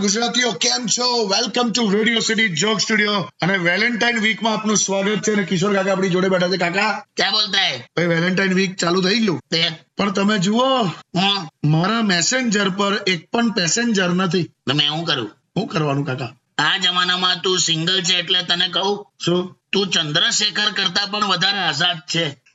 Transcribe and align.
ગુજરાતીઓ 0.00 0.52
કેમ 0.52 0.86
છો? 0.86 1.26
Welcome 1.26 1.70
to 1.70 1.90
radio 1.90 2.20
city 2.20 2.48
joke 2.48 2.80
studio 2.80 3.30
અને 3.42 3.56
વેલેન્ટાઇન 3.56 4.18
વીકમાં 4.18 4.52
આપનું 4.52 4.76
સ્વાગત 4.76 5.22
છે 5.22 5.32
અને 5.32 5.42
કિશોર 5.42 5.74
કાકા 5.74 5.92
આપણી 5.92 6.08
જોડે 6.08 6.28
બેઠા 6.28 6.48
છે. 6.48 6.56
કાકા? 6.56 7.04
ક્યાં 7.16 7.32
બોલતા 7.32 7.76
ભાઈ 7.76 8.06
વેલેન્ટાઇન 8.06 8.54
વીક 8.54 8.76
ચાલુ 8.76 9.02
થઈ 9.02 9.18
ગયું. 9.18 9.40
પણ 9.96 10.12
તમે 10.12 10.38
જુઓ 10.38 10.84
મારા 11.64 12.02
મેસેન્જર 12.02 12.68
પર 12.68 13.00
એક 13.06 13.30
પણ 13.30 13.50
પેસેન્જર 13.50 14.08
નથી. 14.08 14.42
તમે 14.42 14.86
હું 14.86 15.04
કરું? 15.04 15.30
હું 15.56 15.68
કરવાનું 15.68 16.04
કાકા? 16.04 16.32
આ 16.58 16.76
જમાનામાં 16.76 17.40
તું 17.40 17.58
સિંગલ 17.58 18.02
છે 18.02 18.14
એટલે 18.14 18.42
તને 18.42 18.68
કહું? 18.68 19.06
શું? 19.24 19.58
તું 19.72 19.88
ચંદ્રશેખર 19.88 20.70
કરતા 20.70 21.06
પણ 21.06 21.24
વધારે 21.24 21.58
આઝાદ 21.58 21.96
છે. 21.96 22.45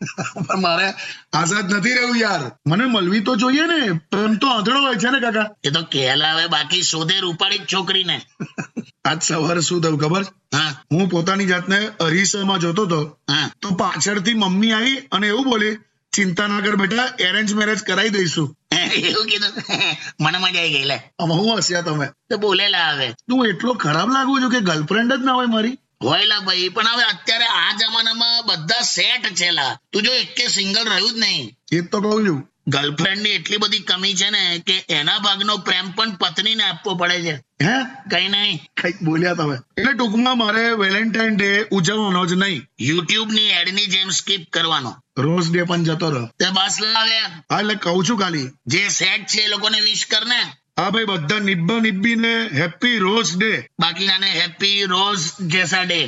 પણ 0.47 0.61
મારે 0.61 0.87
આઝાદ 1.33 1.73
નથી 1.73 1.93
રહેવું 1.93 2.17
યાર. 2.17 2.41
મને 2.67 2.85
મળવી 2.85 3.19
તો 3.19 3.35
જોઈએ 3.35 3.65
ને. 3.65 3.99
પ્રેમ 4.11 4.35
તો 4.35 4.47
આંધળો 4.47 4.81
હોય 4.81 4.95
છે 4.95 5.09
ને 5.09 5.19
કાકા. 5.19 5.47
એ 5.63 5.69
તો 5.69 5.81
કહેલાવે 5.81 6.47
બાકી 6.47 6.81
શોધે 6.83 7.19
રૂપાળી 7.19 7.57
છોકરીને. 7.73 8.21
આજ 9.05 9.21
સવારે 9.21 9.61
શું 9.61 9.81
થયું 9.81 9.99
ખબર? 9.99 10.25
હા. 10.53 10.71
હું 10.93 11.09
પોતાની 11.09 11.45
જાતને 11.45 11.79
અરીસામાં 11.99 12.59
જોતો 12.59 12.85
હતો. 12.85 13.17
હા. 13.29 13.51
તો 13.61 13.69
પાછળથી 13.69 14.33
મમ્મી 14.33 14.71
આવી 14.71 14.97
અને 15.11 15.27
એવું 15.27 15.43
બોલી 15.43 15.77
ચિંતા 16.13 16.47
ના 16.47 16.61
કર 16.61 16.75
બેટા 16.75 17.07
એરેન્જ 17.19 17.53
મેરેજ 17.53 17.79
કરાવી 17.79 18.09
દઈશું. 18.09 18.55
એવું 18.97 19.25
કીધું. 19.25 19.53
મને 20.23 20.37
મજા 20.37 20.59
આવી 20.59 20.69
ગઈ 20.69 20.83
લે. 20.83 20.97
હું 21.19 21.57
હસ્યા 21.57 21.81
તમે? 21.81 22.07
તો 22.29 22.37
બોલેલા 22.37 22.89
હવે. 22.91 23.13
તું 23.27 23.47
એટલો 23.47 23.73
ખરાબ 23.73 24.09
લાગુ 24.09 24.39
છું 24.39 24.51
કે 24.51 24.59
ગર્લફ્રેન્ડ 24.59 25.13
જ 25.13 25.23
ના 25.23 25.33
હોય 25.33 25.47
મારી? 25.47 25.77
હોયલા 26.03 26.39
ભાઈ 26.39 26.69
પણ 26.69 26.87
હવે 26.87 27.03
અત્યારે 27.03 27.45
આ 27.45 27.71
જમાનામાં 27.71 28.45
બધા 28.45 28.81
સેટ 28.81 29.35
છે 29.35 29.51
લા. 29.51 29.79
તું 29.91 30.03
જો 30.03 30.13
એકે 30.13 30.47
સિંગલ 30.47 30.85
રહ્યું 30.85 31.13
જ 31.13 31.17
નહીં. 31.17 31.55
એ 31.71 31.81
તો 31.81 32.01
કહું 32.01 32.27
છું. 32.27 32.47
ગર્લફ્રેન્ડની 32.67 33.29
એટલી 33.29 33.57
બધી 33.57 33.79
કમી 33.79 34.13
છે 34.15 34.29
ને 34.29 34.63
કે 34.67 34.85
એના 34.89 35.19
ભાગનો 35.19 35.57
પ્રેમ 35.57 35.91
પણ 35.91 36.15
પત્નીને 36.15 36.63
આપવો 36.63 36.95
પડે 36.95 37.21
છે. 37.21 37.35
હે? 37.35 37.83
કઈ 38.11 38.27
નહીં. 38.27 38.59
કંઈક 38.81 39.01
બોલ્યા 39.01 39.33
તમે. 39.33 39.57
એટલે 39.77 39.93
ટૂંકમાં 39.93 40.37
મારે 40.37 40.71
વેલેન્ટાઇન 40.71 41.35
ડે 41.35 41.65
ઉજવવાનો 41.71 42.25
જ 42.25 42.33
નહીં. 42.33 42.67
યુટ્યુબની 42.79 43.41
એડની 43.41 43.85
જેમ 43.85 44.09
સ્કીપ 44.09 44.49
કરવાનો. 44.49 44.95
રોઝ 45.17 45.51
ડે 45.51 45.63
પણ 45.63 45.83
જતો 45.83 46.09
રહ્યો 46.09 46.27
તે 46.39 46.45
બસ 46.53 46.77
લાવે 46.81 47.19
હા 47.19 47.59
એટલે 47.59 47.75
કહું 47.75 48.05
છું 48.05 48.19
ખાલી. 48.19 48.49
જે 48.67 48.89
સેટ 48.89 49.25
છે 49.27 49.41
એ 49.41 49.47
લોકોને 49.47 49.81
વિશ 49.81 50.05
કર 50.05 50.25
ને. 50.25 50.39
હા 50.77 50.91
ભાઈ 50.93 51.07
બધા 51.07 51.39
નિબ્બા 51.45 51.79
ને 52.17 52.31
હેપી 52.53 52.97
રોઝ 52.99 53.31
ડે 53.35 53.51
બાકીનાને 53.79 54.29
હેપી 54.35 54.77
રોઝ 54.87 55.25
જેસા 55.53 55.83
day 55.85 55.99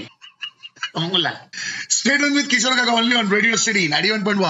ઓંગલા. 0.95 1.37
Stay tuned 1.89 2.25
with 2.35 2.49
Kishore 2.49 2.75
Kaka 2.75 2.95
only 2.95 3.17
on 3.17 3.31
radio 3.31 3.59
city 3.59 3.87
ninety 3.87 4.13
one 4.13 4.23
point 4.23 4.43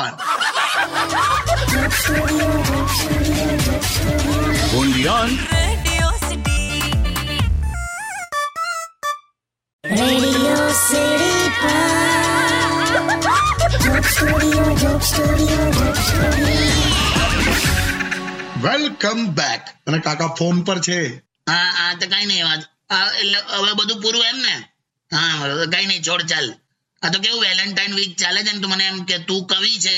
Studio, 14.06 14.64
Joke 14.76 15.04
Studio. 15.04 16.33
Welcome 18.66 19.20
back 19.40 19.64
અને 19.88 20.00
કાકા 20.08 20.36
ફોન 20.40 20.58
પર 20.68 20.80
છે. 20.88 21.00
હા 21.52 21.70
આ 21.84 21.94
તો 22.00 22.06
કઈ 22.14 22.26
નહીં 22.30 22.46
વાત 22.50 22.62
એટલે 23.22 23.40
હવે 23.60 23.72
બધું 23.80 24.02
પૂરું 24.04 24.26
એમ 24.32 24.40
ને? 24.48 24.56
હા 25.12 25.66
કઈ 25.74 25.86
નહીં 25.90 26.04
છોડ 26.08 26.24
ચાલ. 26.32 26.48
આ 27.02 27.10
તો 27.14 27.18
કેવું 27.24 27.42
વેલેન્ટાઇન 27.48 27.96
વીક 28.00 28.14
ચાલે 28.22 28.40
છે 28.46 28.52
ને 28.54 28.62
તું 28.62 28.72
મને 28.74 28.86
એમ 28.92 29.00
કે 29.10 29.16
તું 29.30 29.42
કવિ 29.52 29.74
છે. 29.86 29.96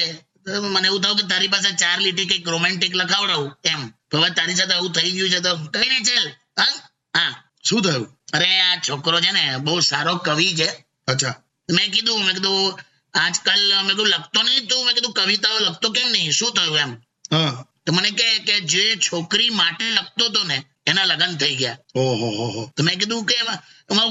મને 0.74 0.88
એવું 0.90 1.02
થયું 1.04 1.18
કે 1.20 1.26
તારી 1.32 1.54
પાસે 1.54 1.70
ચાર 1.82 1.98
લીટી 2.06 2.28
કંઈક 2.30 2.48
રોમેન્ટિક 2.54 2.94
લખાવડાવું 3.00 3.52
એમ. 3.74 3.82
તો 4.10 4.14
હવે 4.20 4.30
તારી 4.40 4.58
સાથે 4.60 4.74
આવું 4.76 4.94
થઈ 4.98 5.12
ગયું 5.18 5.32
છે 5.34 5.40
તો 5.46 5.52
કઈ 5.74 5.90
નહીં 5.92 6.06
ચાલ. 6.10 6.26
હા? 6.60 6.74
હા. 7.18 7.32
શું 7.68 7.82
થયું? 7.86 8.04
અરે 8.36 8.50
આ 8.66 8.76
છોકરો 8.88 9.18
છે 9.26 9.32
ને 9.38 9.44
બહુ 9.66 9.78
સારો 9.92 10.14
કવિ 10.28 10.50
છે. 10.60 10.70
અચ્છા. 11.08 11.36
મેં 11.70 11.88
કીધું 11.94 12.20
મેં 12.26 12.36
કીધું 12.38 12.76
આજકાલ 13.14 13.64
મેં 13.78 13.90
કીધું 13.90 14.12
લખતો 14.14 14.40
નહીં 14.48 14.68
તું 14.70 14.82
મેં 14.86 14.94
કીધું 14.96 15.14
કવિતાઓ 15.20 15.58
લખતો 15.68 15.88
કેમ 15.96 16.08
નહીં? 16.12 16.34
શું 16.40 16.52
થયું 16.58 16.78
એમ? 16.84 16.92
હા. 17.34 17.54
તો 17.86 17.94
મને 17.94 18.12
કહે 18.12 18.40
કે 18.40 18.62
જે 18.62 18.96
છોકરી 18.96 19.50
માટે 19.50 19.86
લખતો 19.90 20.26
હતો 20.26 20.44
ને 20.44 20.58
એના 20.86 21.06
લગ્ન 21.06 21.38
થઈ 21.38 21.56
ગયા. 21.56 21.78
ઓહો 21.96 22.30
હો 22.38 22.46
હો. 22.52 22.72
તો 22.78 22.84
મેં 22.84 23.00
કીધું 23.00 23.26
કે 23.26 23.38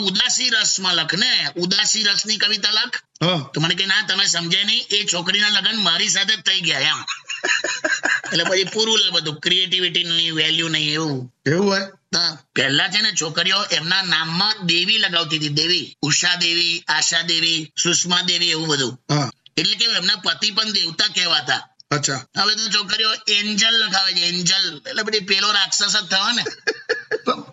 ઉદાસી 0.07 0.51
રસમાં 0.51 0.95
લખ 0.95 1.15
ને 1.15 1.31
ઉદાસી 1.57 2.05
રસની 2.05 2.37
કવિતા 2.37 2.71
લખ. 2.71 2.97
તો 3.53 3.61
મને 3.61 3.75
કે 3.75 3.87
ના 3.87 4.07
તમે 4.09 4.27
સમજાય 4.27 4.65
નહીં 4.65 4.85
એ 4.91 5.05
છોકરીના 5.05 5.49
લગ્ન 5.49 5.79
મારી 5.83 6.09
સાથે 6.09 6.37
થઈ 6.37 6.61
ગયા 6.61 6.81
એમ. 6.81 7.01
એટલે 8.33 8.45
પછી 8.45 8.65
પૂરું 8.65 9.01
બધું 9.13 9.41
ક્રિએટિવિટી 9.41 10.05
નહીં 10.05 10.35
વેલ્યુ 10.35 10.69
નહીં 10.69 10.95
એવું. 10.95 11.33
એવું 11.47 11.67
હોય? 11.67 11.87
પહેલા 12.55 12.89
છે 12.89 13.01
ને 13.01 13.11
છોકરીઓ 13.13 13.65
એમના 13.71 14.03
નામમાં 14.03 14.67
દેવી 14.67 14.99
લગાવતી 14.99 15.37
હતી 15.37 15.49
દેવી. 15.49 15.97
ઉષા 16.03 16.35
દેવી 16.35 16.85
આશા 16.89 17.23
દેવી 17.23 17.73
સુષ્મા 17.83 18.23
દેવી 18.23 18.51
એવું 18.51 18.69
બધું. 18.69 18.99
એટલે 19.57 19.77
કે 19.77 19.85
એમના 19.85 20.17
પતિ 20.17 20.51
પણ 20.51 20.73
દેવતા 20.73 21.09
કહેવાતા. 21.09 21.63
અચ્છા. 21.95 22.21
હવે 22.39 22.55
તો 22.55 22.65
છોકરીઓ 22.75 23.11
એન્જલ 23.29 23.75
લખાવે 23.83 24.13
છે 24.13 24.25
એન્જલ. 24.29 24.65
એટલે 24.91 25.03
બધી 25.03 25.21
પેલો 25.21 25.49
રાક્ષસ 25.53 25.97
જ 25.97 26.03
થયો 26.13 26.33
ને. 26.39 26.45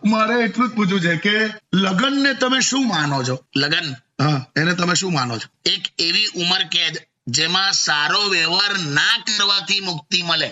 મારે 0.06 0.36
એટલું 0.46 0.70
જ 0.70 0.72
પૂછવું 0.72 1.02
છે 1.02 1.14
કે 1.16 1.36
લગ્નને 1.74 2.32
તમે 2.34 2.60
શું 2.70 2.88
માનો 2.88 3.24
છો? 3.24 3.36
લગન. 3.56 3.88
હા 4.24 4.40
એને 4.58 4.74
તમે 4.74 4.96
શું 4.96 5.14
માનો 5.14 5.38
છો? 5.38 5.48
એક 5.66 5.84
એવી 6.00 6.28
ઉંમર 6.36 6.64
કેદ 6.72 6.96
જેમાં 7.28 7.72
સારો 7.74 8.22
વ્યવહાર 8.30 8.74
ના 8.98 9.16
કરવાથી 9.28 9.80
મુક્તિ 9.80 10.20
મળે. 10.24 10.50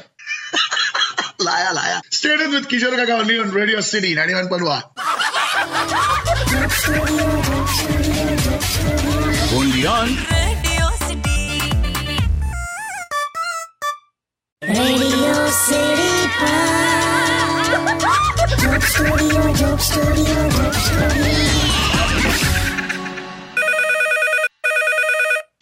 લાયા 1.46 1.72
લાયા. 1.72 2.02
Stay tuned 2.12 2.42
with 2.54 2.68
Kishore 2.68 2.94
Kaka 2.96 3.20
only 3.24 3.40
on 3.40 3.52
radio 3.60 3.82
city 3.92 4.16
ninety 4.16 4.38
one 4.40 4.48
point 4.48 4.68
only 9.60 9.84
on 9.98 10.10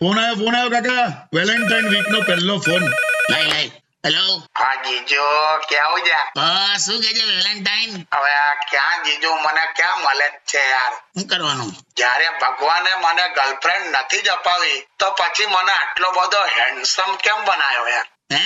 phone 0.07 0.19
આવ્યો 0.19 0.35
ફોન 0.35 0.55
આવ્યો 0.55 0.69
કાકા. 0.69 1.27
વેલેન્ટાઇન 1.33 1.89
વીક 1.89 2.07
નો 2.07 2.21
પહેલો 2.21 2.59
ફોન. 2.59 2.83
લઈ 3.31 3.47
લઈ. 3.51 3.71
હેલો 4.05 4.43
હા 4.59 4.75
જીજુ 4.75 5.23
કેવું 5.69 6.01
જા? 6.05 6.25
હા 6.37 6.77
શું 6.77 7.01
કે 7.01 7.13
છે 7.13 7.23
વેલેન્ટાઇન 7.23 7.89
હવે 8.13 8.31
આ 8.33 8.53
ક્યાં 8.53 9.03
જીજો? 9.03 9.35
મને 9.35 9.63
ક્યાં 9.75 10.01
મળે 10.01 10.29
છે 10.47 10.69
યાર? 10.69 10.93
શું 10.93 11.27
કરવાનું? 11.27 11.73
જ્યારે 11.97 12.29
ભગવાને 12.29 12.89
મને 12.95 13.29
ગર્લફ્રેન્ડ 13.35 13.95
નથી 13.95 14.21
જ 14.21 14.29
અપાવી 14.29 14.83
તો 14.99 15.11
પછી 15.11 15.45
મને 15.45 15.71
આટલો 15.71 16.11
બધો 16.11 16.41
હેન્ડસમ 16.59 17.15
કેમ 17.15 17.45
બનાવ્યો 17.45 17.87
યાર? 17.87 18.07
હે? 18.31 18.45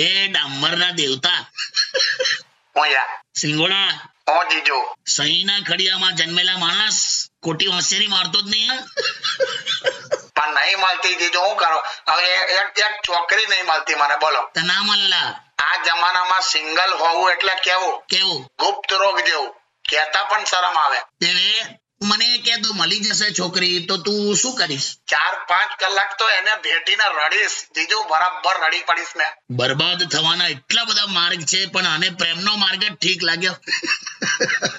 એ 0.00 0.28
ડામરના 0.28 0.90
દેવતા. 0.90 1.50
હું 2.76 2.86
યાર 2.86 3.08
સિંગોડા 3.36 3.90
હું 4.28 4.48
જીજો. 4.48 4.94
સહીના 5.06 5.60
ખડિયામાં 5.60 6.14
જન્મેલા 6.14 6.58
માણસ. 6.58 7.19
ખોટી 7.42 7.66
હોશિયારી 7.66 8.06
મારતો 8.06 8.40
જ 8.40 8.48
નહીં? 8.50 8.72
પણ 10.34 10.54
નહીં 10.54 10.80
મળતી 10.80 11.14
જીજુ 11.14 11.40
હું 11.40 11.56
કરો? 11.56 11.78
હવે 12.08 12.28
એક 12.34 12.78
એક 12.78 12.94
છોકરી 13.08 13.46
નહીં 13.46 13.66
મળતી 13.66 13.94
મને 13.94 14.16
બોલો. 14.16 14.50
ના 14.64 14.82
મળેલા 14.82 15.30
આ 15.58 15.76
જમાનામાં 15.84 16.42
સિંગલ 16.42 16.92
હોવું 16.98 17.32
એટલે 17.32 17.54
કેવું? 17.64 18.02
કેવું? 18.08 18.48
ગુપ્ત 18.58 18.92
રોગ 18.92 19.20
જેવું. 19.26 19.54
કેતા 19.88 20.24
પણ 20.24 20.44
શરમ 20.44 20.76
આવે. 20.76 20.98
મને 22.02 22.38
કે 22.38 22.56
તો 22.56 22.74
મળી 22.74 23.00
જશે 23.00 23.30
છોકરી 23.38 23.86
તો 23.86 23.96
તું 23.96 24.36
શું 24.36 24.56
કરીશ? 24.56 24.96
ચાર 25.06 25.44
પાંચ 25.48 25.70
કલાક 25.80 26.18
તો 26.18 26.28
એને 26.28 26.50
ભેટીને 26.56 27.04
રડીશ. 27.24 27.50
જીજુ 27.74 28.04
બરાબર 28.08 28.66
રડી 28.66 28.82
પડીશ 28.82 29.12
ને 29.16 29.24
બરબાદ 29.50 30.08
થવાના 30.08 30.48
એટલા 30.48 30.84
બધા 30.84 31.06
માર્ગ 31.06 31.40
છે 31.40 31.66
પણ 31.66 31.86
આને 31.86 32.10
પ્રેમનો 32.10 32.56
માર્ગ 32.56 32.84
જ 32.84 32.94
ઠીક 32.94 33.22
લાગ્યો. 33.22 33.52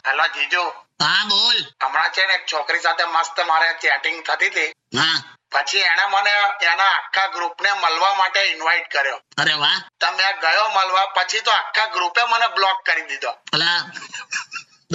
હેલો 0.08 0.24
જીજુ. 0.28 0.64
હા 1.02 1.24
બોલ. 1.26 1.58
હમણાં 1.84 2.12
છે 2.12 2.26
ને 2.28 2.34
એક 2.34 2.46
છોકરી 2.54 2.80
સાથે 2.80 3.04
મસ્ત 3.04 3.40
મારે 3.48 3.74
ચેટિંગ 3.74 4.24
થતી 4.24 4.48
હતી. 4.48 5.00
હા. 5.00 5.24
પછી 5.52 5.78
એને 5.78 6.06
મને 6.10 6.32
એના 6.66 6.84
આખા 6.84 7.28
ગ્રુપને 7.28 7.74
મળવા 7.74 8.14
માટે 8.14 8.40
ઇન્વાઇટ 8.40 8.92
કર્યો. 8.92 9.22
અરે 9.38 9.54
વાહ. 9.54 9.82
તમે 10.00 10.24
ગયો 10.42 10.70
મળવા 10.70 11.06
પછી 11.06 11.40
તો 11.40 11.52
આખા 11.52 11.88
ગ્રુપે 11.88 12.22
મને 12.24 12.48
બ્લોક 12.48 12.86
કરી 12.86 13.02
દીધો. 13.02 13.32
અલા. 13.54 13.92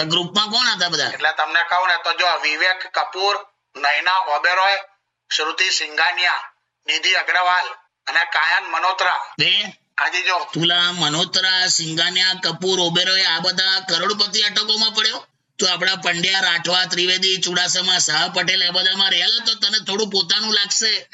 ગ્રુપમાં 0.04 0.50
કોણ 0.50 0.66
હતા 0.66 0.88
બધા? 0.88 1.10
એટલે 1.10 1.32
તમને 1.32 1.62
કહું 1.62 1.88
ને 1.88 1.96
તો 2.04 2.12
જો 2.12 2.26
વિવેક 2.43 2.90
કપૂર 2.93 3.37
નયના 3.76 4.19
ઓબેરોય 4.19 4.78
શ્રુતિ 5.37 5.70
સિંઘાનિયા 5.70 6.50
નિધિ 6.87 7.14
અગ્રવાલ 7.14 7.66
અને 8.06 8.20
કાયન 8.32 8.64
મનોત્રા. 8.64 9.34
બે 9.38 9.50
હાજી 10.00 10.22
જો. 10.22 10.46
તુલા 10.52 10.93
મનોત્રા 10.93 11.69
સિંગાનિયા 11.69 12.34
કપૂર 12.44 12.81
ઓબેરોય 12.81 13.25
આ 13.25 13.40
બધા 13.40 13.81
કરોડપતિ 13.81 14.43
અટકોમાં 14.43 14.94
પડ્યો? 14.94 15.26
તો 15.58 15.66
આપણા 15.66 15.96
પંડ્યા 15.96 16.40
રાઠવા 16.40 16.84
ત્રિવેદી 16.84 17.37
ચુડાસમા 17.37 17.99
શાહ 17.99 18.28
પટેલ 18.34 18.62
એ 18.62 18.70
બધામાં 18.70 19.10
રહેલા 19.10 19.44
તો 19.46 19.54
તને 19.54 19.78
થોડું 19.78 20.10
પોતાનું 20.10 20.54
લાગશે. 20.54 21.08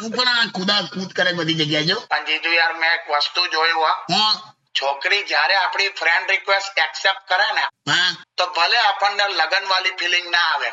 હું 0.00 0.10
પણ 0.10 0.28
આ 0.28 0.46
કુદા 0.52 0.82
કૂદ 0.82 1.12
કરે 1.12 1.32
બધી 1.32 1.54
જગ્યાએ 1.54 1.84
જો. 1.84 2.00
પણ 2.00 2.24
જીજુ 2.24 2.52
યાર 2.52 2.74
મેં 2.74 2.94
એક 2.94 3.10
વસ્તુ 3.10 3.46
જોયું 3.46 3.86
હું. 4.10 4.34
છોકરી 4.74 5.22
જ્યારે 5.24 5.56
આપણી 5.56 5.90
ફ્રેન્ડ 5.94 6.30
રિક્વેસ્ટ 6.30 6.78
એક્સેપ્ટ 6.78 7.24
કરે 7.28 7.48
ને 7.52 7.64
તો 8.36 8.46
ભલે 8.56 8.78
આપણને 8.80 9.26
લગન 9.32 9.68
વાળી 9.68 9.96
ફિલિંગ 9.98 10.26
ના 10.30 10.48
આવે 10.48 10.70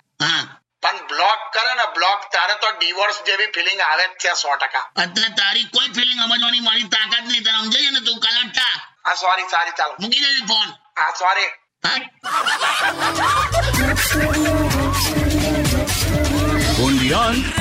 પણ 0.83 0.99
બ્લોક 1.07 1.39
કરે 1.51 1.73
ને 1.75 1.85
બ્લોક 1.95 2.19
તારે 2.31 2.55
તો 2.57 2.69
ડિવોર્સ 2.73 3.17
જેવી 3.25 3.49
ફિલિંગ 3.53 3.81
આવે 3.81 4.03
જ 4.03 4.11
છે 4.21 4.35
સો 4.35 4.49
ટકા. 4.55 4.85
અત્યારે 4.97 5.33
તારી 5.35 5.67
કોઈ 5.73 5.89
ફિલિંગ 5.93 6.19
સમજવાની 6.21 6.61
મારી 6.61 6.87
તાકાત 6.89 7.25
નહીં. 7.25 7.43
તને 7.43 7.53
સમજે 7.57 7.79
છે 7.79 7.91
ને 7.91 8.01
તું 8.01 8.19
કલટા 8.19 8.75
હા 9.05 9.15
સોરી 9.17 9.49
સારી 9.49 9.73
ચાલો. 9.73 9.93
મૂકી 9.99 10.21
દેજે 10.21 10.41
ફોન 10.47 10.69
હા 10.95 11.11
સોરી 11.15 11.49
હા. 11.83 11.97
Radio 16.81 17.58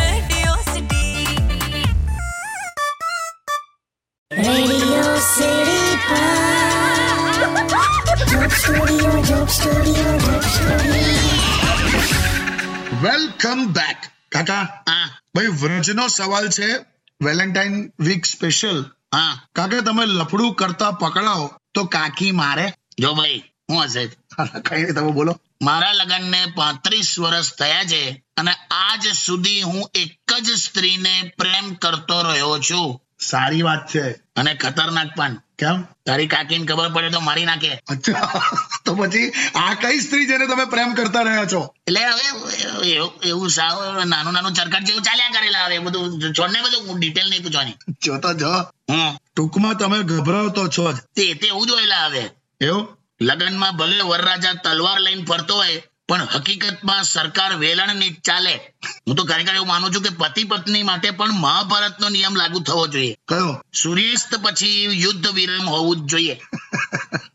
welcome 13.45 13.73
back 13.73 13.97
Kaka. 14.33 14.61
હા. 14.61 15.19
ભાઈ 15.35 15.47
વ્રજનો 15.47 16.09
સવાલ 16.09 16.49
છે 16.49 16.67
વેલેન્ટાઇન 17.25 17.93
વીક 18.01 18.27
સ્પેશિયલ. 18.27 18.85
હા. 19.15 19.47
કાકા 19.55 19.81
તમે 19.81 20.07
લફડું 20.07 20.55
કરતા 20.55 20.91
પકડાઓ 20.91 21.53
તો 21.75 21.85
કાકી 21.85 22.33
મારે? 22.33 22.73
જો 22.99 23.15
ભાઈ 23.15 23.43
હું 23.71 23.85
હશે 23.85 24.07
કઈ 24.69 24.83
નહીં 24.83 24.95
તમે 24.95 25.13
બોલો? 25.13 25.41
મારા 25.63 25.93
લગ્નને 25.93 26.47
પાંત્રીસ 26.57 27.19
વર્ષ 27.19 27.53
થયા 27.53 27.85
છે 27.85 28.25
અને 28.37 28.53
આજ 28.71 29.07
સુધી 29.09 29.63
હું 29.63 29.91
એક 29.95 30.41
જ 30.41 30.51
સ્ત્રીને 30.51 31.33
પ્રેમ 31.39 31.75
કરતો 31.75 32.23
રહ્યો 32.23 32.59
છું. 32.59 33.01
સારી 33.21 33.63
વાત 33.63 33.89
છે. 33.95 34.11
અને 34.11 34.55
ખતરનાક 34.55 35.17
પણ. 35.17 35.37
કેમ? 35.59 35.83
તારી 36.07 36.27
કાકીને 36.27 36.67
ખબર 36.67 36.93
પડે 36.93 37.11
તો 37.11 37.21
મારી 37.21 37.45
નાખે. 37.45 37.75
અચ્છા. 37.89 38.43
તો 38.85 38.95
પછી 38.95 39.33
આ 39.55 39.75
કઈ 39.75 40.01
સ્ત્રી 40.01 40.27
જેને 40.27 40.47
તમે 40.47 40.65
પ્રેમ 40.65 40.95
કરતા 40.95 41.23
રહ્યા 41.23 41.45
છો? 41.45 41.75
એટલે 41.87 42.01
હવે 42.05 42.91
એવું 43.29 43.51
સાવ 43.51 44.05
નાનું 44.05 44.33
નાનું 44.33 44.53
ચરકટ 44.53 44.85
જેવું 44.85 45.03
ચાલ્યા 45.03 45.29
કરેલા 45.29 45.65
હવે. 45.65 45.79
બધું 45.79 46.35
છોડ 46.35 46.51
ને 46.51 46.61
બધું 46.61 46.99
ડિટેલ 47.01 47.31
નહીં 47.31 47.43
પૂછવાની. 47.43 47.73
જો 48.03 48.19
તો 48.19 48.35
જો. 48.35 48.51
હમ. 48.91 49.19
ટૂંકમાં 49.37 49.75
તમે 49.75 49.99
ગભરાવતો 49.99 50.69
છો 50.69 50.93
જ. 50.93 50.97
તે 50.97 51.35
તે 51.35 51.47
એવું 51.47 51.67
જોયેલા 51.67 52.07
હવે. 52.07 52.31
એવું? 52.61 52.99
લગ્નમાં 53.21 53.77
ભલે 53.77 54.01
વરરાજા 54.01 54.53
તલવાર 54.53 55.01
લઈને 55.01 55.25
ફરતો 55.25 55.55
હોય 55.55 55.83
પણ 56.09 56.29
હકીકતમાં 56.35 57.05
સરકાર 57.05 57.55
વેલણની 57.55 58.11
જ 58.11 58.21
ચાલે. 58.21 58.55
હું 59.07 59.17
તો 59.17 59.25
ખરેખર 59.25 59.55
એવું 59.55 59.69
માનું 59.69 59.95
છું 59.95 60.03
કે 60.03 60.09
પતિ 60.09 60.45
પત્ની 60.45 60.83
માટે 60.83 61.11
પણ 61.11 61.33
મહાભારતનો 61.33 62.09
નિયમ 62.09 62.37
લાગુ 62.37 62.61
થવો 62.61 62.87
જોઈએ. 62.87 63.17
કયો? 63.29 63.65
સૂર્યાસ્ત 63.73 64.35
પછી 64.35 64.89
યુદ્ધ 64.93 65.27
વિરામ 65.27 65.69
હોવું 65.69 65.97
જ 65.97 66.11
જોઈએ. 66.11 66.41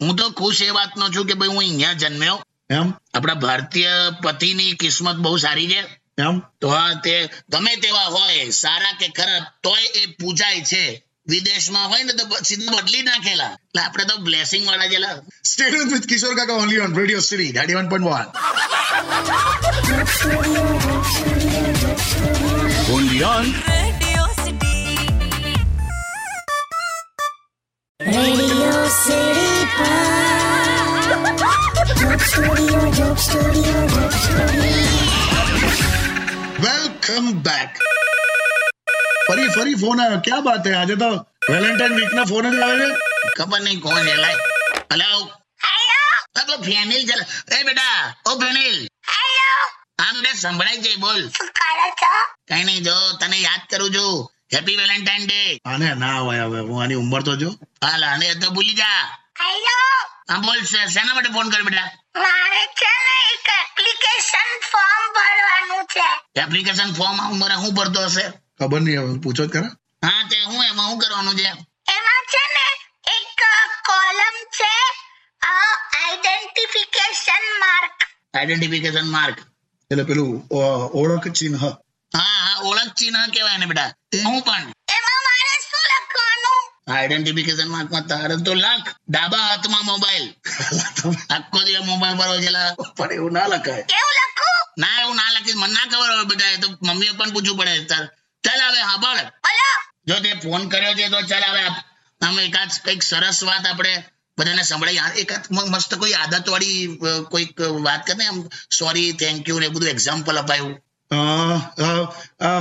હું 0.02 0.16
તો 0.16 0.30
ખુશ 0.30 0.62
એ 0.62 0.70
વાતનો 0.70 1.10
છું 1.10 1.26
કે 1.26 1.34
ભાઈ 1.34 1.48
હું 1.48 1.60
અહીંયા 1.60 1.94
જન્મ્યો. 1.94 2.44
એમ? 2.70 2.94
આપણા 3.14 3.34
ભારતીય 3.34 3.90
પતિની 4.24 4.72
કિસ્મત 4.72 5.16
બહુ 5.16 5.38
સારી 5.38 5.68
છે. 5.68 5.82
એમ? 6.18 6.40
તો 6.40 6.70
હા 6.70 6.94
તે 6.94 7.30
ગમે 7.50 7.76
તેવા 7.76 8.04
હોય 8.04 8.50
સારા 8.50 8.92
કે 8.92 9.08
ખરાબ 9.08 9.44
તોય 9.64 9.84
એ 9.84 10.06
પૂજાય 10.06 10.62
છે. 10.62 11.13
વિદેશમાં 11.28 11.90
હોય 11.90 12.04
ને 12.04 12.14
તો 12.14 12.26
સીધા 12.42 12.78
બદલી 12.78 13.04
નાખેલા 13.04 13.52
એટલે 13.52 13.82
આપણે 13.82 14.06
તો 14.06 14.16
બ્લેસિંગ 14.22 14.66
વાળા 14.68 14.88
જેલા 14.88 15.16
stay tuned 15.44 15.94
with 15.94 16.08
Kishore 16.08 16.34
Kaka 16.36 16.58
only 16.58 16.82
on 16.82 16.96
radio 16.96 17.24
city 17.24 17.52
ninety 17.54 17.78
one 17.78 17.90
point 17.90 18.10
one 18.10 18.28
Radio 23.64 24.24
City. 24.38 24.76
Radio 28.08 28.84
city 28.90 29.64
Studio, 32.26 32.80
Joke 32.92 33.22
Studio. 33.22 33.78
Welcome 36.60 37.26
back 37.42 37.72
ફરી 39.28 39.48
ફરી 39.48 39.76
ફોન 39.76 40.02
આવ્યો. 40.02 40.20
ક્યાં 40.20 40.44
બાત 40.44 40.68
હે 40.68 40.74
આજે 40.74 40.96
તો 40.96 41.10
વેલેન્ટાઇન 41.50 41.94
વીક 41.94 42.14
ના 42.14 42.24
ફોન 42.24 42.52
જ 42.52 42.60
આવે 42.60 42.80
છે? 42.80 42.96
ખબર 43.38 43.62
નહીં 43.62 43.80
કોણ 43.80 44.06
છે 44.06 44.16
લાય. 44.16 44.34
હેલો. 44.92 45.26
હેલો 45.66 46.58
ફેનિલ 46.58 47.08
ચાલે 47.08 47.56
એ 47.56 47.64
બેટા 47.64 48.16
ઓ 48.26 48.40
ફેનિલ. 48.40 48.88
આમ 50.00 50.22
બે 50.22 50.34
સંભળાય 50.34 50.78
છે 50.78 50.96
બોલ. 50.96 51.30
કઈ 52.48 52.64
નહીં 52.64 52.84
જો 52.84 53.12
તને 53.12 53.38
યાદ 53.38 53.60
કરું 53.70 53.92
છું. 53.92 54.32
હેપી 54.54 54.76
વેલેન્ટાઇન 54.76 55.28
ડે 55.28 55.60
આને 55.66 55.94
ના 55.94 56.20
હોય 56.20 56.40
હવે 56.40 56.60
હું 56.60 56.84
આની 56.84 56.94
ઉંમર 56.94 57.22
તો 57.22 57.36
જો. 57.36 57.50
હાલ 57.84 58.06
આને 58.06 58.34
તો 58.34 58.50
ભૂલી 58.50 58.74
જા. 58.74 59.18
હા 60.30 60.38
બોલ 60.38 60.62
શે- 60.62 60.88
શેના 60.88 61.14
માટે 61.14 61.30
ફોન 61.34 61.50
કર્યો 61.50 61.64
બેટા? 61.64 61.86
મારે 62.16 62.68
છે 62.68 62.86
ને 62.86 63.34
એક 63.34 63.70
એપ્લિકેશન 63.70 64.60
ફોર્મ 64.60 65.14
ભરવાનું 65.14 65.86
છે. 65.86 66.42
એપ્લિકેશન 66.42 66.94
ફોર્મ 66.94 67.44
હું 67.56 67.74
ભરતો 67.74 68.04
હશે? 68.04 68.44
ખબર 68.64 68.80
નહીં 68.82 69.00
હવે 69.02 69.20
પૂછો 69.24 69.44
જ 69.46 69.52
ખરા. 69.54 69.72
હા 70.04 70.22
તે 70.30 70.38
હું 70.50 70.62
એમાં 70.66 70.88
હું 70.90 71.00
કરવાનું 71.00 71.36
છે? 71.38 71.50
એમાં 71.90 72.24
છે 72.32 72.44
ને 72.56 72.66
એક 73.16 73.42
કોલમ 73.88 74.38
છે 74.58 74.72
આઈડેન્ટિફિકેશન 76.04 77.46
માર્ક 77.64 77.98
આઈડેન્ટિફિકેશન 78.34 79.08
માર્ક 79.16 79.38
એટલે 79.92 80.06
પેલું 80.06 80.30
અ, 80.54 80.62
ઓળખ 81.02 81.28
ચિહ્ન. 81.32 81.56
હા 81.62 81.74
હા 82.12 82.56
ઓળખ 82.70 82.94
ચિહ્ન 82.96 83.16
કહેવાય 83.34 83.58
ને 83.58 83.68
બેટા. 83.68 83.90
હું 84.26 84.40
પણ. 84.42 84.66
એમાં 84.96 85.20
મારે 85.28 85.56
શું 85.62 85.84
લખવાનું? 85.92 86.62
આઈડેન્ટિફિકેશન 86.94 87.70
માર્કમાં 87.76 88.06
તારે 88.08 88.36
તો 88.48 88.54
લાખ. 88.58 88.88
ડાબા 89.10 89.44
હાથમાં 89.48 89.86
મોબાઈલ 89.86 90.26
આખો 91.30 91.60
દિવસ 91.66 91.86
મોબાઈલ 91.86 92.18
પર 92.20 92.28
હોય 92.28 92.42
છેલા. 92.42 92.70
પણ 92.98 93.12
એવું 93.18 93.34
ના 93.34 93.48
લખાય. 93.48 93.84
કેવું 93.86 94.14
લખું? 94.20 94.58
ના 94.78 94.96
એવું 95.02 95.16
ના 95.18 95.32
લખીશ. 95.36 95.58
મને 95.58 95.74
ના 95.74 95.88
ખબર 95.92 96.10
હોય 96.12 96.26
બેટા 96.32 96.52
એ 96.56 96.58
તો 96.58 96.68
મમ્મીએ 96.82 97.14
પણ 97.14 97.32
પૂછવું 97.36 97.58
પડે 97.60 97.86
તાર 97.92 98.06
ચાલ 98.44 98.62
હવે 98.62 98.82
હાબળ 98.82 99.20
જો 100.08 100.16
તે 100.20 100.32
ફોન 100.44 100.70
કર્યો 100.70 100.94
છે 100.94 101.10
તો 101.10 101.20
ચાલ 101.28 101.46
હવે 101.50 101.64
આમ 102.22 102.40
એકાદ 102.40 102.70
કંઈક 102.84 103.02
સરસ 103.04 103.44
વાત 103.44 103.68
આપણે 103.68 103.94
બધાને 104.38 104.64
સંભળાઈ 104.64 105.22
એકાદ 105.22 105.44
મસ્ત 105.52 105.96
કોઈ 105.96 106.14
આદત 106.14 106.50
વાળી 106.50 106.80
કોઈક 107.32 107.62
વાત 107.84 108.02
કરે 108.06 108.26
આમ 108.28 108.40
સોરી 108.80 109.12
થેન્ક 109.16 109.48
યુ 109.48 109.60
ને 109.60 109.70
બધું 109.70 109.90
એક્ઝામ્પલ 109.90 110.38
અપાયું. 110.38 110.74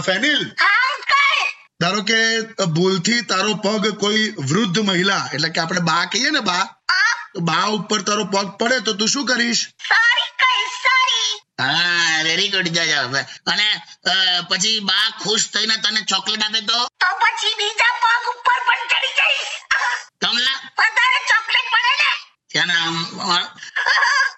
ફેનિલ? 0.03 0.43
ધારો 1.81 2.03
કે 2.03 2.21
ભૂલથી 2.77 3.23
તારો 3.23 3.55
પગ 3.65 3.95
કોઈ 3.97 4.25
વૃદ્ધ 4.51 4.79
મહિલા 4.85 5.25
એટલે 5.33 5.49
કે 5.49 5.61
આપણે 5.61 5.83
બા 5.91 6.05
કહીએ 6.07 6.31
ને 6.31 6.43
બા 6.51 6.65
તો 7.35 7.41
બા 7.51 7.65
ઉપર 7.77 8.01
તારો 8.03 8.25
પગ 8.35 8.47
પડે 8.61 8.79
તો 8.81 8.93
તું 8.95 9.09
શું 9.09 9.27
કરીશ? 9.27 9.63
હા 11.59 12.23
વેરી 12.25 12.51
ગુડ 12.51 12.69
જજ 12.71 12.93
અને 13.47 13.67
પછી 14.51 14.79
બા 14.83 15.07
ખુશ 15.21 15.47
થઈને 15.53 15.77
તને 15.79 16.01
ચોકલેટ 16.07 16.43
આપે 16.43 16.61
તો? 16.63 16.79
તો 16.99 17.09
પછી 17.23 17.55
બીજા 17.59 17.93
પગ 18.03 18.25
ઉપર 18.33 18.59
પણ 18.69 18.85
ચડી 18.93 19.15
જઈશ. 19.19 19.53
કમલા? 20.19 20.59
વધારે 20.79 21.21
ચોકલેટ 21.31 21.69
પડે 21.75 21.93
ને? 22.01 22.11
ત્યાં 22.51 22.73
આમ 22.77 22.97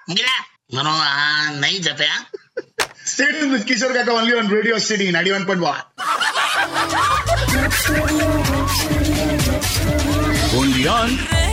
મૂકી 0.06 0.26
મારો 0.72 0.92
આ 1.02 1.28
નહીં 1.58 1.82
જપે 1.82 2.06
હા? 2.06 2.22
Stay tuned 3.06 3.50
with 3.52 3.66
Kishore 3.66 3.92
Kaka 3.92 4.16
only 4.16 4.36
on 4.36 4.50
radio 4.50 4.80
city 4.82 5.12
ninety 5.12 5.36
one 5.36 5.46
point 5.46 5.64
one 10.84 11.43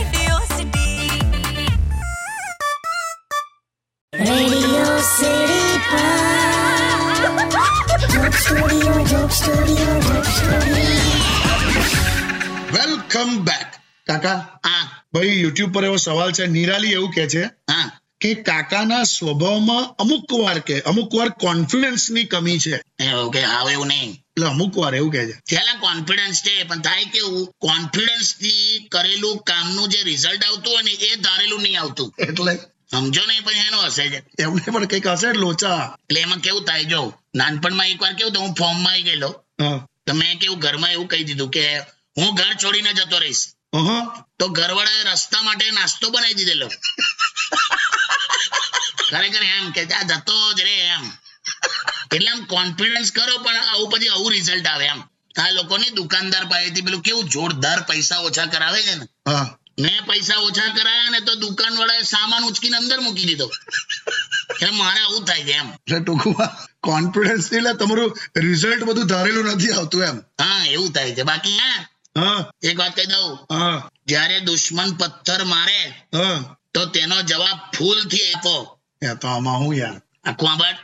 welcome 12.72 13.44
back 13.44 13.66
Kaka 14.06 14.60
આ 14.64 15.04
ભાઈ 15.12 15.40
યુટ્યુબ 15.40 15.72
પર 15.72 15.84
એવો 15.84 15.96
સવાલ 15.96 16.32
છે. 16.32 16.46
નિરાલી 16.46 16.92
એવું 16.92 17.10
કે 17.10 17.28
છે 17.28 17.42
હા. 17.44 18.00
કે 18.20 18.34
કાકાના 18.34 19.02
સ્વભાવમાં 19.02 19.94
અમુક 19.98 20.32
વાર 20.32 20.58
કે 20.58 20.80
અમુક 20.80 21.14
વાર 21.14 21.28
કોન્ફિડન્સની 21.28 22.24
કમી 22.24 22.58
છે. 22.58 23.04
એવું 23.04 23.32
કે 23.32 23.42
આવે 23.42 23.72
એવું 23.72 23.86
નહીં. 23.86 24.10
એટલે 24.12 24.46
અમુક 24.46 24.78
વાર 24.78 24.94
એવું 24.94 25.12
કે 25.12 25.26
છે. 25.26 25.32
પેલા 25.32 25.80
કોન્ફિડન્સ 25.80 26.42
છે 26.42 26.62
પણ 26.62 26.80
થાય 26.80 27.04
કેવું? 27.04 27.52
કોન્ફિડન્સથી 27.58 28.88
કરેલું 28.90 29.38
કામનું 29.38 29.88
જે 29.88 30.02
રિઝલ્ટ 30.02 30.44
આવતું 30.44 30.72
હોય 30.74 30.82
ને 30.82 30.90
એ 30.90 31.16
ધારેલું 31.16 31.62
નહીં 31.62 31.80
આવતું. 31.80 32.14
એટલે 32.18 32.58
સમજો 32.92 33.22
નહીં 33.26 33.44
પછી 33.44 33.66
એનો 33.68 33.78
હશે 33.80 34.04
છે 34.10 34.18
એમને 34.38 34.60
પણ 34.60 34.86
કંઈક 34.86 35.06
હશે 35.06 35.32
લોચા. 35.32 35.96
એટલે 36.08 36.20
એમાં 36.20 36.40
કેવું 36.40 36.64
થાય 36.64 36.84
જો 36.84 37.00
નાનપણમાં 37.34 37.86
એકવાર 37.86 38.14
કેવું 38.14 38.36
હું 38.36 38.54
ફોર્મમાં 38.54 38.92
આવી 38.92 39.02
ગયેલો. 39.02 39.30
હા. 39.60 39.78
તો 40.06 40.14
મેં 40.14 40.38
કેવું 40.38 40.58
ઘરમાં 40.58 40.92
એવું 40.92 41.08
કહી 41.08 41.24
દીધું 41.24 41.50
કે 41.50 41.64
હું 42.18 42.34
ઘર 42.34 42.52
છોડીને 42.64 42.92
જતો 42.92 43.18
રહીશ. 43.18 43.44
તો 44.38 44.48
ઘરવાળાએ 44.48 45.04
રસ્તા 45.04 45.42
માટે 45.42 45.70
નાસ્તો 45.70 46.10
બનાવી 46.10 46.34
દીધેલો. 46.34 46.68
ખરેખર 49.10 49.42
એમ 49.42 49.72
કે 49.72 49.82
આ 49.94 50.02
જતો 50.02 50.36
જ 50.54 50.60
રે 50.62 50.76
એમ. 50.96 51.04
એટલે 52.12 52.30
આમ 52.30 52.44
કોન્ફિડન્સ 52.44 53.10
કરો 53.12 53.38
પણ 53.38 53.56
આવું 53.56 53.90
પછી 53.90 54.08
આવું 54.08 54.30
રિઝલ્ટ 54.32 54.66
આવે 54.66 54.86
એમ. 54.86 55.00
આ 55.38 55.50
લોકોની 55.50 55.90
દુકાનદાર 55.90 56.44
પાસેથી 56.48 56.82
પેલું 56.82 57.02
કેવું 57.02 57.28
જોરદાર 57.28 57.78
પૈસા 57.86 58.20
ઓછા 58.28 58.46
કરાવે 58.46 58.80
છે 58.82 58.94
ને. 58.94 59.06
હા. 59.28 59.46
મેં 59.78 59.98
પૈસા 60.08 60.40
ઓછા 60.48 60.70
કરાયા 60.76 61.10
ને 61.10 61.20
તો 61.20 61.34
દુકાન 61.40 61.78
વાળાએ 61.78 62.04
સામાન 62.14 62.44
ઉચકીને 62.50 62.76
અંદર 62.76 63.00
મૂકી 63.00 63.26
દીધો. 63.30 63.48
એટલે 64.50 64.70
મારે 64.80 65.00
આવું 65.04 65.24
થાય 65.28 65.44
છે 65.48 65.54
એમ. 65.62 65.68
એટલે 65.78 66.00
ટૂંકમાં 66.00 66.50
કોન્ફિડન્સ 66.88 67.46
એટલે 67.52 67.72
તમારું 67.80 68.12
રિઝલ્ટ 68.46 68.84
બધું 68.88 69.10
ધારેલું 69.12 69.50
નથી 69.54 69.72
આવતું 69.78 70.04
એમ. 70.10 70.16
હા 70.42 70.62
એવું 70.74 70.92
થાય 70.92 71.14
છે. 71.16 71.22
બાકી 71.30 71.56
હા 72.16 72.38
એક 72.68 72.76
વાત 72.80 72.94
કહી 72.96 73.08
દઉં. 73.12 73.28
જ્યારે 74.10 74.38
દુશ્મન 74.48 74.90
પથ્થર 75.00 75.44
મારે 75.44 75.80
તો 76.74 76.80
તેનો 76.94 77.16
જવાબ 77.30 77.58
ફૂલથી 77.76 78.26
આપો 78.32 78.56
તો 79.20 79.26
આમાં 79.28 79.58
હું 79.62 79.74
યાર? 79.76 79.96
આખું 80.24 80.50
આંબળ 80.50 80.76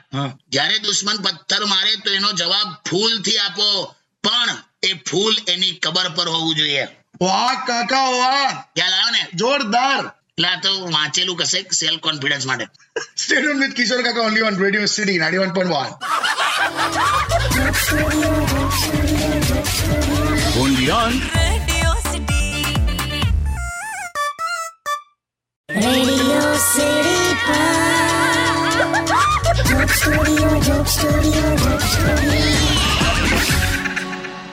જયારે 0.54 0.78
દુશ્મન 0.86 1.18
પથ્થર 1.26 1.62
મારે 1.72 1.92
તો 2.04 2.10
એનો 2.18 2.30
જવાબ 2.40 2.68
ફૂલથી 2.90 3.38
આપો. 3.38 3.68
પણ 4.24 4.50
એ 4.82 4.90
ફૂલ 5.08 5.34
એની 5.52 5.78
કબર 5.84 6.08
પર 6.16 6.28
હોવું 6.34 6.54
જોઈએ. 6.56 6.84
વાહ 7.20 7.56
કાકા 7.66 8.08
વાહ 8.12 8.50
ખ્યાલ 8.74 8.94
આવ્યો 8.94 9.10
ને 9.14 9.22
જોરદાર 9.40 10.02
એટલે 10.02 10.48
આ 10.50 10.60
તો 10.64 10.72
વાંચેલું 10.96 11.36
કશે 11.40 11.60
સેલ્ફ 11.78 12.00
કોન્ફિડન્સ 12.06 12.46
માટે 12.46 12.66
stay tuned 13.22 13.62
with 13.62 13.74
Kishore 13.78 14.00
Kaka 14.06 14.26
only 14.28 14.46
on 14.50 14.58
radio 14.64 14.90
city 14.94 15.18
ninety 15.18 15.42
one 15.42 15.52
point 15.56 15.74
one 15.74 15.90
Radio 20.58 21.90
City. 22.04 22.44
Radio 25.68 26.40
City 26.64 27.20
Pod. 27.44 28.76
Joke 29.70 29.94
Studio, 29.94 30.48
Joke 30.68 30.90
Studio, 30.90 31.44
Joke 31.58 31.86
Studio. 31.88 32.48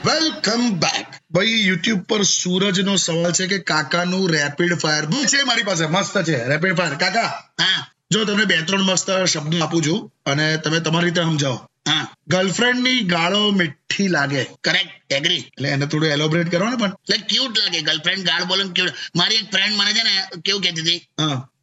Welcome 0.06 0.64
back 0.80 1.15
ભાઈ 1.36 1.66
યુટ્યુબ 1.68 2.02
પર 2.02 2.22
સૂરજનો 2.24 2.96
સવાલ 2.96 3.32
છે 3.32 3.48
કે 3.48 3.58
કાકાનું 3.60 4.30
રેપિડ 4.30 4.74
ફાયર 4.78 5.06
બહુ 5.06 5.24
છે 5.26 5.44
મારી 5.44 5.64
પાસે? 5.64 5.86
મસ્ત 5.86 6.24
છે 6.24 6.48
રેપિડ 6.48 6.76
ફાયર 6.76 6.96
કાકા 6.96 7.30
હા. 7.62 7.88
જો 8.12 8.26
તમને 8.26 8.46
બે 8.46 8.58
ત્રણ 8.62 8.82
મસ્ત 8.82 9.12
શબ્દો 9.12 9.64
આપું 9.64 9.84
છું 9.84 10.12
અને 10.26 10.58
તમે 10.58 10.80
તમારી 10.80 11.06
રીતે 11.06 11.22
સમજાવો. 11.22 11.56
હા. 11.88 12.08
ગર્લફ્રેન્ડની 12.28 13.00
ગાળો 13.00 13.42
મીઠી 13.52 14.08
લાગે. 14.08 14.44
કરેક્ટ 14.64 15.14
એગ્રી 15.14 15.36
એટલે 15.36 15.70
એને 15.70 15.86
થોડું 15.86 16.10
એલોબરેટ 16.10 16.52
કરો 16.52 16.70
ને 16.70 16.76
પણ. 16.76 16.94
એટલે 17.10 17.18
ક્યુટ 17.18 17.58
લાગે. 17.58 17.82
ગર્લફ્રેન્ડ 17.82 18.26
ગાળ 18.26 18.44
બોલે 18.44 18.64
ક્યુટ 18.76 18.94
મારી 19.16 19.36
એક 19.36 19.52
ફ્રેન્ડ 19.52 19.76
મને 19.76 19.94
છે 19.94 20.04
ને 20.04 20.42
કેવું 20.46 20.62
કહેતી 20.62 20.82
હતી? 20.82 21.02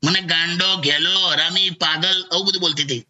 મને 0.05 0.21
ગાંડો 0.21 0.77
ઘેલો 0.81 1.15
હરામી 1.29 1.71
પાગલ 1.71 2.25
આવું 2.33 2.47
બધું 2.47 2.61
બોલતી 2.61 2.83
હતી. 2.83 3.07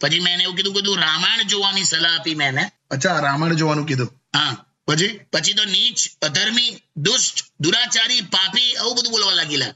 પછી 0.00 0.20
મેં 0.20 0.40
એવું 0.40 0.56
કીધું 0.56 0.74
કીધું 0.74 0.96
રામાયણ 0.96 1.42
જોવાની 1.42 1.84
સલાહ 1.84 2.18
આપી 2.18 2.34
મેં 2.34 2.60
અચ્છા 2.90 3.20
રામાયણ 3.20 3.54
જોવાનું 3.54 3.86
કીધું. 3.86 4.10
હા. 4.36 4.56
પછી 4.92 5.12
પછી 5.32 5.54
તો 5.54 5.64
નીચ 5.66 5.98
અધર્મી 6.22 6.70
દુષ્ટ 6.96 7.36
દુરાચારી 7.60 8.22
પાપી 8.34 8.70
આવું 8.76 8.94
બધું 8.96 9.12
બોલવા 9.14 9.38
લાગેલા. 9.40 9.72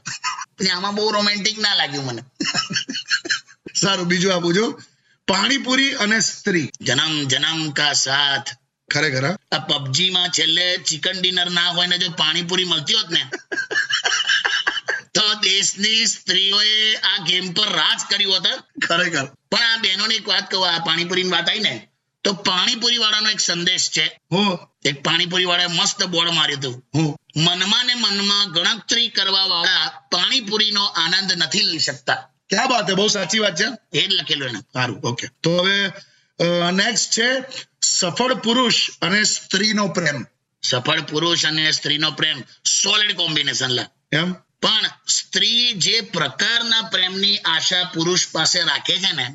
પછી 0.57 0.69
આમાં 0.69 0.95
બહુ 0.95 1.09
રોમેન્ટિક 1.11 1.57
ના 1.57 1.75
લાગ્યું 1.75 2.05
મને. 2.05 2.21
સારું 3.73 4.07
બીજું 4.07 4.33
આપું 4.33 4.55
છું 4.55 4.71
પાણીપુરી 5.27 5.91
અને 5.95 6.17
સ્ત્રી. 6.21 6.67
જન્મ 6.81 7.13
જન્મ 7.27 7.59
કા 7.73 7.93
સાથ. 8.05 8.49
ખરેખર 8.89 9.25
આ 9.51 9.61
પબજી 9.69 10.09
માં 10.09 10.29
છેલ્લે 10.31 10.65
ચિકન 10.83 11.17
ડિનર 11.19 11.49
ના 11.49 11.69
હોય 11.75 11.87
ને 11.87 11.97
જો 11.97 12.09
પાણીપુરી 12.17 12.65
મળતી 12.65 12.97
હોત 12.99 13.09
ને 13.09 13.23
તો 15.15 15.23
દેશની 15.41 16.07
સ્ત્રીઓએ 16.07 16.77
આ 17.11 17.17
ગેમ 17.27 17.45
પર 17.53 17.69
રાજ 17.71 17.99
કર્યું 18.09 18.33
હોત 18.35 18.47
ખરેખર. 18.87 19.25
પણ 19.51 19.67
આ 19.67 19.77
બહેનોની 19.77 20.19
એક 20.21 20.27
વાત 20.27 20.45
કહું 20.51 20.69
આ 20.69 20.79
પાણીપુરીની 20.79 21.31
વાત 21.31 21.49
આવી 21.49 21.65
ને 21.67 21.73
તો 22.27 22.33
પાણીપુરી 22.33 22.97
વાળાનો 22.97 23.29
એક 23.29 23.39
સંદેશ 23.39 23.89
છે. 23.91 24.19
હું. 24.31 24.59
એક 24.85 25.03
પાણીપુરી 25.03 25.45
વાળાએ 25.45 25.67
મસ્ત 25.67 26.03
બોર્ડ 26.03 26.31
માર્યું 26.31 26.59
હતું. 26.59 26.85
હું. 26.95 27.17
મનમાં 27.35 27.85
ને 27.85 27.93
મનમાં 27.93 28.51
ગણતરી 28.51 29.09
કરવા 29.09 29.45
વાળા 29.45 29.87
પાણીપુરીનો 30.11 30.85
આનંદ 30.85 31.31
નથી 31.31 31.61
લઈ 31.61 31.79
શકતા. 31.79 32.15
ક્યાં 32.49 32.69
વાત 32.69 32.91
બહુ 32.91 33.07
સાચી 33.07 33.39
વાત 33.39 33.55
છે. 33.55 33.97
એ 33.99 34.07
જ 34.07 34.13
લખેલું 34.13 34.49
એને. 34.49 34.59
સારું 34.59 34.99
ઓકે. 34.99 35.27
તો 35.43 35.57
હવે 35.57 35.91
નેક્સ્ટ 36.71 37.11
છે 37.11 37.45
સફળ 37.81 38.33
પુરુષ 38.33 38.89
અને 39.01 39.23
સ્ત્રીનો 39.23 39.87
પ્રેમ. 39.87 40.25
સફળ 40.63 41.01
પુરુષ 41.01 41.45
અને 41.45 41.71
સ્ત્રીનો 41.71 42.11
પ્રેમ. 42.11 42.41
સોલિડ 42.83 43.15
કોમ્બિનેશન 43.15 43.67
લા. 43.67 43.85
એમ? 44.11 44.35
પણ 44.61 44.85
સ્ત્રી 45.15 45.65
જે 45.85 45.95
પ્રકારના 46.15 46.83
પ્રેમની 46.93 47.37
આશા 47.53 47.83
પુરુષ 47.95 48.23
પાસે 48.31 48.59
રાખે 48.69 48.95
છે 49.03 49.11
ને 49.19 49.25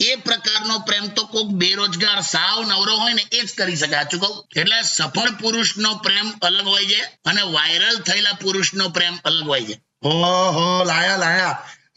એ 0.00 0.10
પ્રકારનો 0.26 0.76
પ્રેમ 0.88 1.06
તો 1.16 1.22
કોક 1.34 1.48
બેરોજગાર 1.62 2.20
સાવ 2.30 2.56
નવરો 2.70 2.94
હોય 3.02 3.14
ને 3.18 3.24
એ 3.32 3.40
જ 3.44 3.48
કરી 3.58 3.76
શકે. 3.76 3.96
આ 3.96 4.06
કહું? 4.12 4.34
એટલે 4.60 4.78
સફળ 4.82 5.30
પુરુષનો 5.42 5.90
પ્રેમ 6.06 6.28
અલગ 6.42 6.66
હોય 6.66 6.86
છે 6.92 7.00
અને 7.30 7.42
વાયરલ 7.56 7.96
થયેલા 8.08 8.40
પુરુષનો 8.42 8.84
પ્રેમ 8.96 9.14
અલગ 9.24 9.46
હોય 9.52 9.64
છે. 9.68 9.76
હો 10.04 10.12
હો 10.56 10.66
લાયા. 10.90 11.22
લાયા 11.24 11.56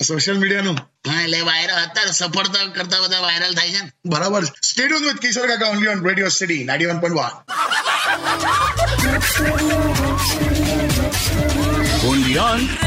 સોશિયલ 0.09 0.38
મીડિયાનું 0.41 0.77
હા 1.09 1.21
એટલે 1.21 1.39
વાયરલ 1.50 1.77
અત્યારે 1.86 2.13
સફળતા 2.21 2.65
કરતા 2.75 3.01
બધા 3.05 3.24
વાયરલ 3.27 3.53
થાય 3.59 3.71
છે 3.75 3.81
બરાબર. 4.13 4.43
Stay tuned 4.69 5.01
with 5.07 5.21
Kishore 5.25 5.47
Kaka 5.47 5.69
only 5.74 5.91
on 5.93 6.00
radio 6.09 6.31
city 6.39 6.63
ninety 6.63 6.89
one 6.91 7.00
point 7.03 7.17
Studio. 12.08 12.42
Welcome 12.42 12.80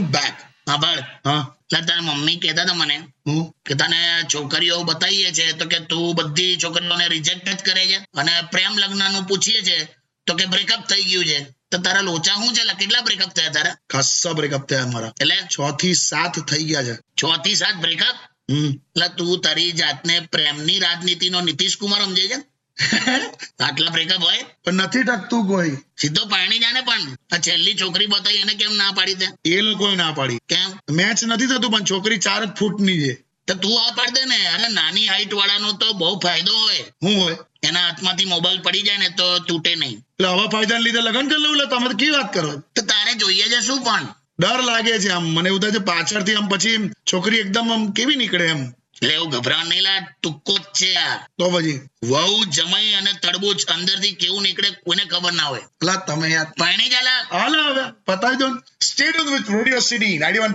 back 0.00 0.34
આભાર 0.68 1.20
હા? 1.26 1.54
એટલે 1.62 1.80
તારા 1.80 2.02
મમ્મી 2.02 2.36
કહેતા 2.36 2.62
હતા 2.62 2.74
મને. 2.74 2.96
હું? 2.96 3.54
કે 3.66 3.74
તને 3.74 4.22
છોકરીઓ 4.34 4.82
બતાવીએ 4.82 5.32
છે 5.32 5.52
તો 5.52 5.66
કે 5.66 5.78
તું 5.78 6.14
બધી 6.14 6.56
છોકરીઓને 6.56 7.08
રિજેક્ટ 7.08 7.48
જ 7.48 7.64
કરે 7.64 7.86
છે. 7.86 7.96
અને 7.96 8.32
પ્રેમ 8.50 8.78
લગ્નનું 8.78 9.24
પૂછીએ 9.24 9.62
છે 9.62 9.88
તો 10.26 10.34
કે 10.34 10.46
બ્રેકઅપ 10.46 10.80
થઈ 10.80 11.02
ગયું 11.02 11.24
છે. 11.24 11.57
તો 11.70 11.78
તારા 11.78 12.00
લોચા 12.00 12.34
શું 12.34 12.54
છે? 12.54 12.62
કેટલા 12.78 13.02
બ્રેકઅપ 13.02 13.32
થયા 13.34 13.48
તારા? 13.48 13.76
ખાસા 13.88 14.32
બ્રેકઅપ 14.32 14.68
થયા 14.68 14.86
મારા. 14.86 15.12
એટલે? 15.20 15.34
છ 15.34 15.56
થી 15.80 15.94
સાત 15.94 16.38
થઈ 16.40 16.64
ગયા 16.64 16.82
છે. 16.82 16.94
છ 17.20 17.22
થી 17.44 17.54
સાત 17.54 17.76
બ્રેકઅપ 17.76 18.16
એટલે 18.48 19.08
તું 19.08 19.40
તારી 19.40 19.72
જાતને 19.72 20.20
પ્રેમની 20.20 20.78
રાજનીતિનો 20.78 21.40
નીતિશ 21.40 21.76
કુમાર 21.76 22.02
સમજે 22.04 22.28
છે? 22.28 22.38
આટલા 23.60 23.90
બ્રેકઅપ 23.90 24.22
હોય? 24.22 24.44
પણ 24.64 24.72
નથી 24.72 25.02
ટકતું 25.02 25.46
કોઈ. 25.46 25.76
સીધો 26.00 26.26
પાણી 26.26 26.58
જાને 26.58 26.80
પણ. 26.80 27.16
આ 27.32 27.38
છેલ્લી 27.38 27.74
છોકરી 27.74 28.06
બતાવી 28.06 28.36
એને 28.36 28.54
કેમ 28.54 28.76
ના 28.76 28.92
પાડી 28.92 29.14
દે? 29.14 29.26
એ 29.44 29.60
લોકો 29.60 29.94
ના 29.94 30.12
પાડી. 30.12 30.38
કેમ? 30.48 30.70
મેચ 30.90 31.24
નથી 31.24 31.46
થતું 31.46 31.70
પણ 31.70 31.84
છોકરી 31.84 32.18
ચાર 32.18 32.44
જ 32.44 32.48
ફૂટની 32.48 32.98
છે. 33.00 33.24
તો 33.48 33.54
તું 33.54 33.86
આ 33.86 33.92
પાડ 33.92 34.14
દે 34.14 34.24
ને. 34.24 34.46
અરે 34.46 34.68
નાની 34.68 35.06
હાઈટ 35.06 35.34
વાળાનો 35.34 35.72
તો 35.72 35.92
બહુ 35.92 36.18
ફાયદો 36.18 36.52
હોય. 36.56 36.82
શું 36.82 37.22
હોય? 37.22 37.36
એના 37.62 37.80
હાથમાંથી 37.80 38.24
મોબાઈલ 38.24 38.60
પડી 38.60 38.82
જાય 38.82 38.98
ને 38.98 39.08
તો 39.08 39.38
તૂટે 39.38 39.74
નહીં. 39.74 39.98
એટલે 39.98 40.28
આવા 40.28 40.48
ફાયદાને 40.48 40.82
લીધે 40.82 40.98
લગ્ન 40.98 41.28
કરી 41.28 41.42
લઉં 41.42 41.68
તમે 41.68 41.94
કી 41.94 42.10
વાત 42.10 42.32
કરો? 42.32 42.62
તો 42.74 42.82
તારે 42.82 43.14
જોઈએ 43.14 43.42
છે 43.42 43.60
શું 43.60 43.84
પણ. 43.84 44.06
ડર 44.40 44.62
લાગે 44.62 44.98
છે 44.98 45.08
આમ. 45.08 45.24
મને 45.24 45.48
એવું 45.48 45.60
થાય 45.60 45.72
છે 45.72 45.78
પાછળથી 45.78 46.34
આમ 46.34 46.48
પછી 46.48 46.90
છોકરી 47.12 47.38
એકદમ 47.38 47.72
આમ 47.72 47.92
કેવી 47.92 48.16
નીકળે 48.16 48.46
એમ. 48.46 48.72
એટલે 48.94 49.14
એવું 49.14 49.30
ગભરાવા 49.30 49.64
નહીં 49.64 49.82
લા 49.82 49.98
ટૂંકો 50.22 50.58
જ 50.58 50.60
છે 50.60 50.96
આ. 50.96 51.16
તો 51.38 51.50
પછી? 51.50 51.80
વહુ 52.02 52.44
જમાઈ 52.44 52.94
અને 52.94 53.12
તડબૂચ 53.12 53.64
અંદરથી 53.64 54.12
કેવું 54.12 54.42
નીકળે 54.42 54.70
કોઈને 54.70 55.04
ખબર 55.04 55.32
ના 55.32 55.42
હોય. 55.42 55.60
પેલા 55.80 55.96
તમે 55.96 56.28
યાર 56.28 56.46
પાણી 56.58 56.88
ચાલા 56.88 57.20
હાલ 57.32 57.54
હવે 57.70 57.84
પતાવી 58.06 58.36
દો 58.36 58.48
stay tuned 58.80 59.32
with 59.32 59.50
radio 59.50 59.80
city 59.80 60.18
ninety 60.18 60.40
one 60.40 60.54